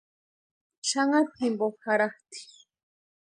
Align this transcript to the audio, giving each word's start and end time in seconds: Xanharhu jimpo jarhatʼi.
Xanharhu 0.89 1.33
jimpo 1.41 1.67
jarhatʼi. 1.83 2.41